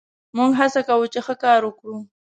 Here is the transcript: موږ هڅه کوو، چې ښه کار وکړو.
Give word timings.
موږ 0.37 0.51
هڅه 0.59 0.81
کوو، 0.87 1.11
چې 1.13 1.19
ښه 1.25 1.35
کار 1.43 1.61
وکړو. 1.65 1.97